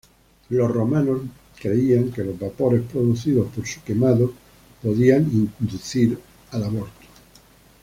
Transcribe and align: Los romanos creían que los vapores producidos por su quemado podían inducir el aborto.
Los 0.49 0.71
romanos 0.71 1.21
creían 1.61 2.11
que 2.11 2.23
los 2.23 2.39
vapores 2.39 2.81
producidos 2.91 3.51
por 3.53 3.67
su 3.67 3.83
quemado 3.83 4.33
podían 4.81 5.21
inducir 5.61 6.17
el 6.53 6.63
aborto. 6.63 6.89